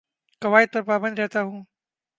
[0.41, 1.63] قوائد پر پابند رہتا ہوں